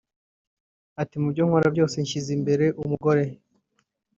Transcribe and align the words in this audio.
Ati 1.01 1.15
“Mu 1.21 1.27
byo 1.33 1.43
nkora 1.47 1.67
byose 1.75 1.93
ubu 1.97 2.03
nshyize 2.05 2.29
imbere 2.37 2.65
umugore 2.81 3.23